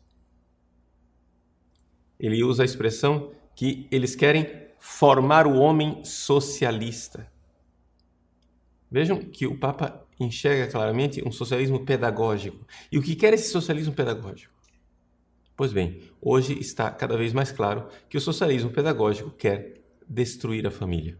Ele 2.20 2.44
usa 2.44 2.64
a 2.64 2.66
expressão 2.66 3.32
que 3.56 3.88
eles 3.92 4.16
querem 4.16 4.48
formar 4.80 5.48
o 5.48 5.58
homem 5.58 6.04
socialista. 6.04 7.32
Vejam 8.91 9.19
que 9.19 9.46
o 9.46 9.58
Papa 9.58 10.05
enxerga 10.19 10.72
claramente 10.72 11.25
um 11.25 11.31
socialismo 11.31 11.86
pedagógico. 11.86 12.65
E 12.91 12.98
o 12.98 13.01
que 13.01 13.15
quer 13.15 13.34
esse 13.34 13.51
socialismo 13.51 13.93
pedagógico? 13.93 14.53
Pois 15.55 15.74
bem, 15.74 16.01
hoje 16.22 16.58
está 16.60 16.89
cada 16.89 17.17
vez 17.17 17.34
mais 17.34 17.51
claro 17.51 17.88
que 18.10 18.17
o 18.17 18.22
socialismo 18.22 18.72
pedagógico 18.72 19.29
quer 19.31 19.81
destruir 20.08 20.65
a 20.65 20.72
família. 20.72 21.17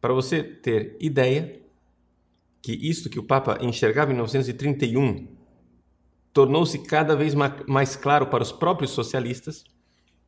Para 0.00 0.12
você 0.12 0.42
ter 0.42 0.96
ideia 1.00 1.60
que 2.62 2.72
isto 2.72 3.08
que 3.08 3.18
o 3.18 3.22
Papa 3.22 3.58
enxergava 3.60 4.10
em 4.10 4.14
1931 4.14 5.28
tornou-se 6.32 6.78
cada 6.80 7.14
vez 7.14 7.34
mais 7.34 7.96
claro 7.96 8.26
para 8.26 8.42
os 8.42 8.52
próprios 8.52 8.90
socialistas, 8.90 9.64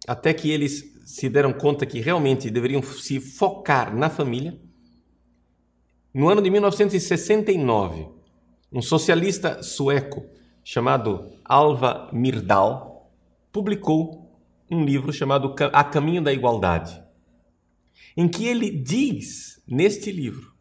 até 0.06 0.32
que 0.32 0.50
eles 0.50 0.94
se 1.04 1.28
deram 1.28 1.52
conta 1.52 1.84
que 1.84 2.00
realmente 2.00 2.50
deveriam 2.50 2.82
se 2.82 3.20
focar 3.20 3.94
na 3.94 4.08
família. 4.08 4.58
No 6.12 6.28
ano 6.28 6.40
de 6.40 6.50
1969, 6.50 8.08
um 8.72 8.80
socialista 8.80 9.62
sueco 9.62 10.24
chamado 10.64 11.30
Alva 11.44 12.10
Myrdal, 12.12 13.10
publicou 13.52 14.30
um 14.70 14.84
livro 14.84 15.12
chamado 15.12 15.54
A 15.72 15.84
Caminho 15.84 16.22
da 16.22 16.32
Igualdade, 16.32 17.02
em 18.16 18.28
que 18.28 18.46
ele 18.46 18.70
diz, 18.70 19.62
neste 19.66 20.10
livro, 20.10 20.52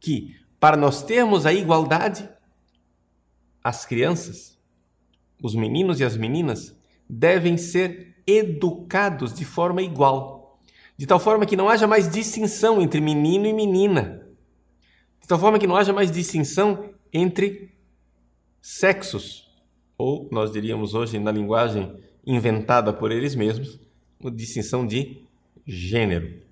que 0.00 0.36
para 0.58 0.76
nós 0.76 1.02
termos 1.02 1.46
a 1.46 1.52
igualdade, 1.52 2.28
as 3.62 3.84
crianças, 3.84 4.58
os 5.42 5.54
meninos 5.54 6.00
e 6.00 6.04
as 6.04 6.16
meninas 6.16 6.76
devem 7.08 7.56
ser 7.56 8.16
educados 8.26 9.32
de 9.34 9.44
forma 9.44 9.82
igual, 9.82 10.60
de 10.96 11.06
tal 11.06 11.18
forma 11.18 11.46
que 11.46 11.56
não 11.56 11.68
haja 11.68 11.86
mais 11.86 12.08
distinção 12.08 12.80
entre 12.80 13.00
menino 13.00 13.46
e 13.46 13.52
menina, 13.52 14.21
de 15.22 15.28
tal 15.28 15.38
forma 15.38 15.58
que 15.58 15.66
não 15.66 15.76
haja 15.76 15.92
mais 15.92 16.10
distinção 16.10 16.90
entre 17.12 17.72
sexos, 18.60 19.48
ou 19.96 20.28
nós 20.32 20.52
diríamos 20.52 20.94
hoje 20.94 21.18
na 21.18 21.30
linguagem 21.30 21.96
inventada 22.26 22.92
por 22.92 23.10
eles 23.10 23.34
mesmos, 23.34 23.80
a 24.24 24.30
distinção 24.30 24.86
de 24.86 25.22
gênero. 25.66 26.42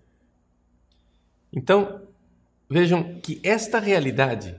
Então, 1.52 2.02
vejam 2.68 3.20
que 3.20 3.40
esta 3.42 3.80
realidade 3.80 4.56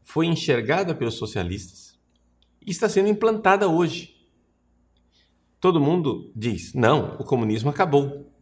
foi 0.00 0.26
enxergada 0.26 0.94
pelos 0.94 1.14
socialistas 1.14 1.98
e 2.66 2.70
está 2.70 2.88
sendo 2.88 3.08
implantada 3.08 3.68
hoje. 3.68 4.16
Todo 5.60 5.80
mundo 5.80 6.32
diz: 6.34 6.72
não, 6.72 7.16
o 7.18 7.24
comunismo 7.24 7.68
acabou. 7.68 8.32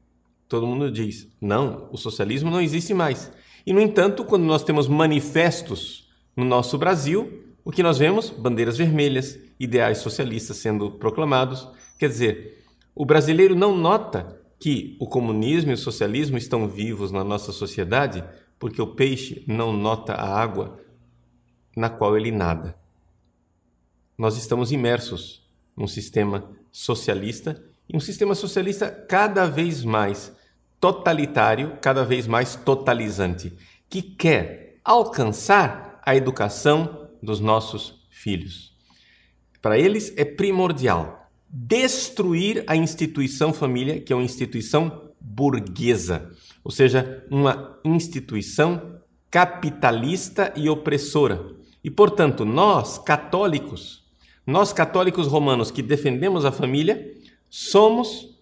Todo 0.49 0.67
mundo 0.67 0.91
diz: 0.93 1.29
não, 1.41 1.89
o 1.91 1.97
socialismo 1.97 2.51
não 2.51 2.61
existe 2.61 2.95
mais. 2.95 3.33
E, 3.67 3.73
no 3.73 3.81
entanto, 3.81 4.25
quando 4.25 4.45
nós 4.45 4.63
temos 4.63 4.87
manifestos 4.87 6.09
no 6.37 6.45
nosso 6.45 6.79
Brasil, 6.79 7.43
o 7.65 7.73
que 7.73 7.83
nós 7.83 7.99
vemos? 7.99 8.31
Bandeiras 8.31 8.79
vermelhas, 8.79 9.39
ideais 9.59 9.99
socialistas 9.99 10.59
sendo 10.59 10.93
proclamados. 10.93 11.69
Quer 11.99 12.09
dizer, 12.09 12.65
o 12.95 13.05
brasileiro 13.05 13.57
não 13.57 13.77
nota 13.77 14.41
que 14.59 14.97
o 15.01 15.07
comunismo 15.07 15.73
e 15.73 15.75
o 15.75 15.79
socialismo 15.79 16.39
estão 16.39 16.69
vivos 16.69 17.11
na 17.11 17.25
nossa 17.25 17.51
sociedade 17.51 18.23
porque 18.59 18.81
o 18.81 18.95
peixe 18.95 19.45
não 19.47 19.73
nota 19.73 20.15
a 20.15 20.41
água 20.41 20.81
na 21.77 21.91
qual 21.91 22.17
ele 22.17 22.31
nada. 22.31 22.75
Nós 24.17 24.39
estamos 24.39 24.73
imersos 24.73 25.47
num 25.77 25.87
sistema 25.87 26.51
socialista 26.71 27.63
e 27.89 27.97
um 27.97 28.01
sistema 28.01 28.35
socialista 28.35 28.91
cada 28.91 29.47
vez 29.47 29.85
mais 29.85 30.33
totalitário, 30.81 31.79
cada 31.81 32.05
vez 32.05 32.27
mais 32.27 32.55
totalizante, 32.57 33.53
que 33.89 34.03
quer 34.03 34.79
alcançar 34.85 36.01
a 36.05 36.15
educação 36.15 37.09
dos 37.23 37.41
nossos 37.41 38.07
filhos. 38.11 38.75
Para 39.61 39.79
eles 39.79 40.13
é 40.17 40.25
primordial 40.25 41.29
destruir 41.49 42.65
a 42.67 42.77
instituição 42.77 43.53
família, 43.53 44.01
que 44.01 44.13
é 44.13 44.17
uma 44.17 44.25
instituição 44.25 45.11
burguesa, 45.21 46.31
ou 46.63 46.71
seja, 46.71 47.25
uma 47.31 47.79
instituição 47.85 49.01
capitalista 49.31 50.53
e 50.57 50.69
opressora. 50.69 51.55
E, 51.83 51.91
portanto, 51.91 52.45
nós, 52.45 52.99
católicos, 52.99 54.05
nós 54.47 54.73
católicos 54.73 55.27
romanos 55.27 55.71
que 55.71 55.83
defendemos 55.83 56.45
a 56.45 56.53
família, 56.53 57.15
somos, 57.49 58.39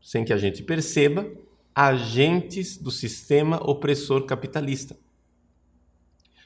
sem 0.00 0.24
que 0.24 0.32
a 0.32 0.36
gente 0.36 0.62
perceba, 0.62 1.26
agentes 1.74 2.76
do 2.76 2.90
sistema 2.90 3.58
opressor 3.62 4.24
capitalista. 4.26 4.96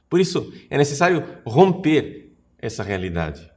Por 0.08 0.20
isso, 0.20 0.52
é 0.70 0.78
necessário 0.78 1.22
romper 1.44 2.32
essa 2.58 2.82
realidade. 2.82 3.50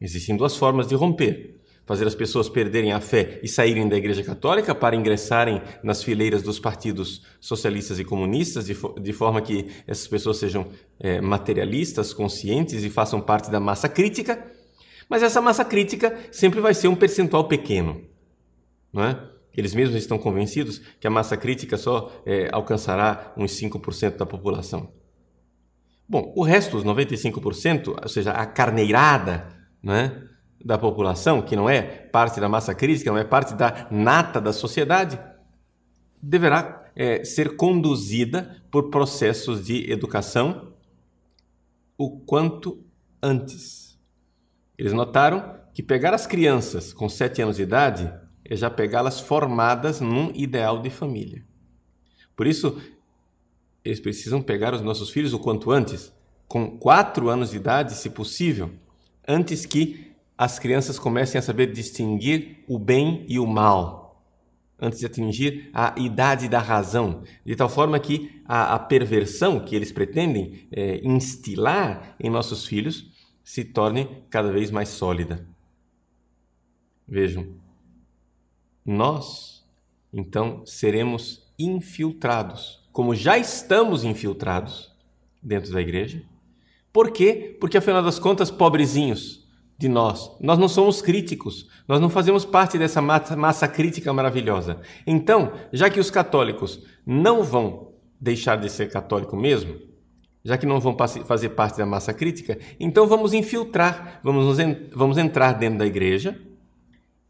Existem 0.00 0.36
duas 0.36 0.56
formas 0.56 0.86
de 0.86 0.94
romper: 0.94 1.60
fazer 1.86 2.06
as 2.06 2.14
pessoas 2.14 2.48
perderem 2.48 2.92
a 2.92 3.00
fé 3.00 3.40
e 3.42 3.48
saírem 3.48 3.88
da 3.88 3.96
Igreja 3.96 4.22
Católica 4.22 4.74
para 4.74 4.94
ingressarem 4.94 5.62
nas 5.82 6.02
fileiras 6.02 6.42
dos 6.42 6.60
partidos 6.60 7.22
socialistas 7.40 7.98
e 7.98 8.04
comunistas, 8.04 8.66
de, 8.66 8.74
fo 8.74 9.00
de 9.00 9.12
forma 9.12 9.40
que 9.40 9.66
essas 9.86 10.06
pessoas 10.06 10.36
sejam 10.36 10.70
é, 11.00 11.20
materialistas, 11.20 12.12
conscientes 12.12 12.84
e 12.84 12.90
façam 12.90 13.20
parte 13.20 13.50
da 13.50 13.58
massa 13.58 13.88
crítica. 13.88 14.52
Mas 15.08 15.22
essa 15.22 15.40
massa 15.40 15.64
crítica 15.64 16.16
sempre 16.30 16.60
vai 16.60 16.74
ser 16.74 16.88
um 16.88 16.94
percentual 16.94 17.48
pequeno, 17.48 18.02
não 18.92 19.02
é? 19.02 19.37
Eles 19.58 19.74
mesmos 19.74 19.96
estão 19.96 20.16
convencidos 20.16 20.80
que 21.00 21.06
a 21.08 21.10
massa 21.10 21.36
crítica 21.36 21.76
só 21.76 22.12
é, 22.24 22.48
alcançará 22.52 23.32
uns 23.36 23.50
5% 23.60 24.16
da 24.16 24.24
população. 24.24 24.92
Bom, 26.08 26.32
o 26.36 26.44
resto, 26.44 26.76
os 26.76 26.84
95%, 26.84 27.88
ou 28.00 28.08
seja, 28.08 28.30
a 28.30 28.46
carneirada 28.46 29.48
né, 29.82 30.22
da 30.64 30.78
população, 30.78 31.42
que 31.42 31.56
não 31.56 31.68
é 31.68 31.82
parte 31.82 32.38
da 32.38 32.48
massa 32.48 32.72
crítica, 32.72 33.10
não 33.10 33.18
é 33.18 33.24
parte 33.24 33.52
da 33.52 33.88
nata 33.90 34.40
da 34.40 34.52
sociedade, 34.52 35.18
deverá 36.22 36.88
é, 36.94 37.24
ser 37.24 37.56
conduzida 37.56 38.62
por 38.70 38.90
processos 38.90 39.66
de 39.66 39.90
educação 39.90 40.72
o 41.98 42.20
quanto 42.20 42.80
antes. 43.20 43.98
Eles 44.78 44.92
notaram 44.92 45.58
que 45.74 45.82
pegar 45.82 46.14
as 46.14 46.28
crianças 46.28 46.92
com 46.92 47.08
7 47.08 47.42
anos 47.42 47.56
de 47.56 47.64
idade 47.64 48.27
é 48.44 48.56
já 48.56 48.70
pegá-las 48.70 49.20
formadas 49.20 50.00
num 50.00 50.30
ideal 50.34 50.80
de 50.80 50.90
família. 50.90 51.44
Por 52.34 52.46
isso, 52.46 52.80
eles 53.84 54.00
precisam 54.00 54.42
pegar 54.42 54.74
os 54.74 54.82
nossos 54.82 55.10
filhos 55.10 55.32
o 55.32 55.38
quanto 55.38 55.70
antes, 55.70 56.12
com 56.46 56.78
quatro 56.78 57.28
anos 57.28 57.50
de 57.50 57.56
idade, 57.56 57.94
se 57.94 58.10
possível, 58.10 58.70
antes 59.26 59.66
que 59.66 60.12
as 60.36 60.58
crianças 60.58 60.98
comecem 60.98 61.38
a 61.38 61.42
saber 61.42 61.72
distinguir 61.72 62.64
o 62.68 62.78
bem 62.78 63.24
e 63.28 63.38
o 63.38 63.46
mal, 63.46 64.24
antes 64.80 65.00
de 65.00 65.06
atingir 65.06 65.68
a 65.74 65.94
idade 65.98 66.48
da 66.48 66.60
razão, 66.60 67.24
de 67.44 67.56
tal 67.56 67.68
forma 67.68 67.98
que 67.98 68.40
a, 68.44 68.74
a 68.74 68.78
perversão 68.78 69.58
que 69.58 69.74
eles 69.74 69.90
pretendem 69.90 70.68
é, 70.70 71.00
instilar 71.04 72.14
em 72.20 72.30
nossos 72.30 72.64
filhos 72.64 73.10
se 73.42 73.64
torne 73.64 74.08
cada 74.30 74.52
vez 74.52 74.70
mais 74.70 74.90
sólida. 74.90 75.46
Vejam, 77.06 77.48
nós 78.90 79.64
então 80.12 80.62
seremos 80.64 81.46
infiltrados 81.58 82.78
como 82.98 83.14
já 83.14 83.38
estamos 83.38 84.02
infiltrados 84.02 84.92
dentro 85.40 85.72
da 85.72 85.80
igreja. 85.80 86.20
Por 86.92 87.12
quê? 87.12 87.56
Porque 87.60 87.78
afinal 87.78 88.02
das 88.02 88.18
contas, 88.18 88.50
pobrezinhos 88.50 89.46
de 89.78 89.88
nós, 89.88 90.36
nós 90.40 90.58
não 90.58 90.66
somos 90.66 91.00
críticos, 91.00 91.68
nós 91.86 92.00
não 92.00 92.10
fazemos 92.10 92.44
parte 92.44 92.76
dessa 92.76 93.00
massa, 93.00 93.68
crítica 93.68 94.12
maravilhosa. 94.12 94.80
Então, 95.06 95.52
já 95.72 95.88
que 95.88 96.00
os 96.00 96.10
católicos 96.10 96.82
não 97.06 97.44
vão 97.44 97.92
deixar 98.20 98.56
de 98.56 98.68
ser 98.68 98.90
católico 98.90 99.36
mesmo, 99.36 99.76
já 100.42 100.58
que 100.58 100.66
não 100.66 100.80
vão 100.80 100.96
fazer 101.24 101.50
parte 101.50 101.78
da 101.78 101.86
massa 101.86 102.12
crítica, 102.12 102.58
então 102.80 103.06
vamos 103.06 103.32
infiltrar, 103.32 104.18
vamos, 104.24 104.58
vamos 104.92 105.18
entrar 105.18 105.52
dentro 105.52 105.78
da 105.78 105.86
igreja 105.86 106.36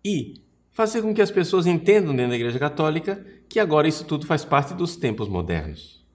e 0.02 0.32
fazer 0.78 1.02
com 1.02 1.12
que 1.12 1.20
as 1.20 1.32
pessoas 1.32 1.66
entendam 1.66 2.14
dentro 2.14 2.30
da 2.30 2.36
Igreja 2.36 2.56
Católica 2.56 3.26
que 3.48 3.58
agora 3.58 3.88
isso 3.88 4.04
tudo 4.04 4.24
faz 4.24 4.44
parte 4.44 4.74
dos 4.74 4.94
tempos 4.94 5.26
modernos. 5.26 6.06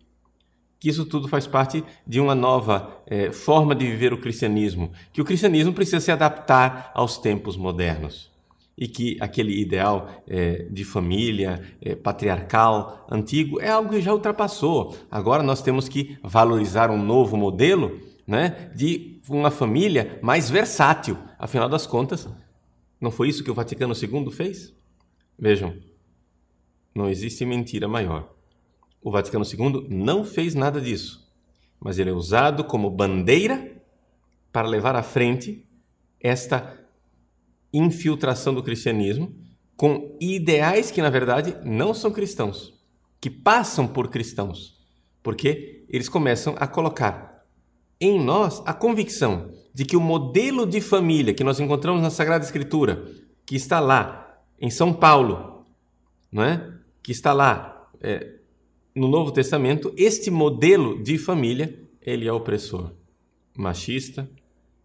Que 0.80 0.88
isso 0.88 1.04
tudo 1.04 1.28
faz 1.28 1.46
parte 1.46 1.84
de 2.08 2.22
uma 2.22 2.34
nova 2.34 3.04
é, 3.06 3.30
forma 3.30 3.76
de 3.76 3.86
viver 3.86 4.14
o 4.14 4.22
cristianismo. 4.22 4.94
Que 5.12 5.20
o 5.20 5.26
cristianismo 5.26 5.74
precisa 5.74 6.00
se 6.00 6.14
adaptar 6.14 6.92
aos 6.96 7.18
tempos 7.18 7.58
modernos. 7.58 8.32
E 8.78 8.88
que 8.88 9.18
aquele 9.20 9.54
ideal 9.60 10.10
é, 10.26 10.66
de 10.72 10.86
família 10.86 11.62
é, 11.82 11.94
patriarcal 11.94 13.06
antigo 13.12 13.60
é 13.60 13.68
algo 13.68 13.90
que 13.90 14.00
já 14.00 14.14
ultrapassou. 14.14 14.96
Agora 15.12 15.44
nós 15.44 15.62
temos 15.62 15.90
que 15.90 16.18
valorizar 16.24 16.90
um 16.90 17.04
novo 17.04 17.36
modelo 17.36 18.00
né, 18.26 18.72
de 18.74 19.20
uma 19.28 19.52
família 19.52 20.18
mais 20.22 20.50
versátil. 20.50 21.18
Afinal 21.38 21.68
das 21.68 21.86
contas, 21.86 22.30
não 23.04 23.12
foi 23.12 23.28
isso 23.28 23.44
que 23.44 23.52
o 23.52 23.54
Vaticano 23.54 23.94
II 23.94 24.32
fez? 24.32 24.74
Vejam, 25.38 25.78
Não 26.96 27.10
existe 27.10 27.46
mentira 27.46 27.86
maior. 27.86 28.34
O 29.02 29.12
Vaticano 29.12 29.44
II 29.44 29.88
não 29.90 30.24
fez 30.24 30.56
nada 30.56 30.80
disso, 30.80 31.30
mas 31.82 32.00
ele 32.00 32.12
é 32.12 32.14
usado 32.14 32.64
como 32.64 32.90
bandeira 32.90 33.84
para 34.54 34.70
levar 34.70 34.96
à 34.96 35.04
frente 35.04 35.68
esta 36.18 36.80
infiltração 37.74 38.54
do 38.54 38.64
cristianismo 38.64 39.36
com 39.76 40.18
ideais 40.22 40.90
que, 40.90 41.02
na 41.02 41.10
verdade, 41.10 41.58
não 41.66 41.94
são 41.94 42.10
cristãos, 42.10 42.74
que 43.20 43.30
passam 43.30 43.86
por 43.86 44.08
cristãos, 44.08 44.80
porque 45.22 45.86
eles 45.90 46.08
começam 46.08 46.56
a 46.58 46.68
colocar 46.68 47.33
em 48.06 48.20
nós 48.20 48.62
a 48.66 48.74
convicção 48.74 49.52
de 49.74 49.86
que 49.86 49.98
o 49.98 50.02
modelo 50.02 50.66
de 50.66 50.80
família 50.82 51.34
que 51.34 51.44
nós 51.44 51.60
encontramos 51.60 52.02
na 52.02 52.10
Sagrada 52.10 52.44
Escritura, 52.44 53.06
que 53.46 53.56
está 53.56 53.80
lá 53.80 54.40
em 54.60 54.70
São 54.70 54.94
Paulo, 54.94 55.66
não 56.32 56.44
é? 56.44 56.74
que 57.02 57.12
está 57.12 57.34
lá 57.34 57.90
é, 58.02 58.36
no 58.96 59.08
Novo 59.08 59.32
Testamento, 59.32 59.94
este 59.98 60.30
modelo 60.30 61.02
de 61.02 61.18
família 61.18 61.80
ele 62.02 62.28
é 62.28 62.34
opressor, 62.34 62.92
machista, 63.58 64.30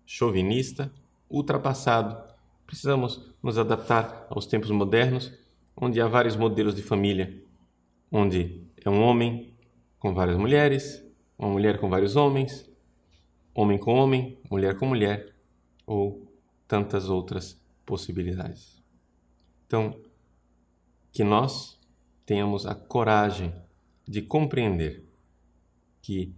chauvinista, 0.07 0.93
ultrapassado. 1.29 2.17
Precisamos 2.67 3.35
nos 3.43 3.59
adaptar 3.59 4.27
aos 4.31 4.47
tempos 4.47 4.71
modernos, 4.71 5.33
onde 5.77 6.01
há 6.01 6.07
vários 6.07 6.37
modelos 6.37 6.75
de 6.75 6.83
família, 6.83 7.43
onde 8.11 8.63
é 8.85 8.89
um 8.89 9.03
homem 9.03 9.53
com 9.99 10.15
várias 10.15 10.37
mulheres, 10.37 11.05
uma 11.39 11.49
mulher 11.49 11.79
com 11.79 11.89
vários 11.89 12.17
homens, 12.17 12.68
homem 13.59 13.77
com 13.77 13.93
homem, 13.93 14.39
mulher 14.49 14.77
com 14.77 14.87
mulher 14.87 15.35
ou 15.85 16.33
tantas 16.69 17.09
outras 17.09 17.61
possibilidades. 17.85 18.81
Então, 19.67 19.99
que 21.11 21.25
nós 21.25 21.77
tenhamos 22.25 22.67
a 22.67 22.75
coragem 22.77 23.53
de 24.07 24.23
compreender 24.23 25.05
que 26.01 26.33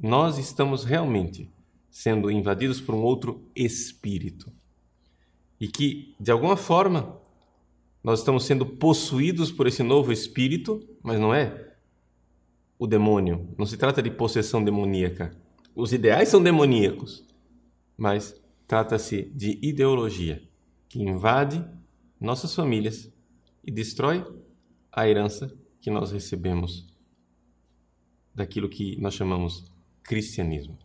nós 0.00 0.38
estamos 0.38 0.84
realmente 0.84 1.52
sendo 1.90 2.30
invadidos 2.30 2.80
por 2.80 2.94
um 2.94 3.02
outro 3.02 3.46
espírito. 3.54 4.50
E 5.60 5.68
que, 5.68 6.14
de 6.18 6.30
alguma 6.30 6.56
forma, 6.56 7.20
nós 8.02 8.20
estamos 8.20 8.44
sendo 8.44 8.64
possuídos 8.64 9.52
por 9.52 9.66
esse 9.66 9.82
novo 9.82 10.10
espírito, 10.10 10.82
mas 11.02 11.20
não 11.20 11.34
é 11.34 11.74
o 12.78 12.86
demônio, 12.86 13.54
não 13.58 13.66
se 13.66 13.76
trata 13.76 14.02
de 14.02 14.10
possessão 14.10 14.64
demoníaca 14.64 15.43
os 15.74 15.92
ideais 15.92 16.28
são 16.28 16.42
demoníacos, 16.42 17.24
mas 17.96 18.40
trata-se 18.66 19.22
de 19.34 19.58
ideologia 19.62 20.42
que 20.88 21.02
invade 21.02 21.64
nossas 22.20 22.54
famílias 22.54 23.12
e 23.64 23.70
destrói 23.70 24.24
a 24.92 25.08
herança 25.08 25.52
que 25.80 25.90
nós 25.90 26.12
recebemos 26.12 26.86
daquilo 28.34 28.68
que 28.68 28.96
nós 29.00 29.14
chamamos 29.14 29.64
cristianismo. 30.02 30.78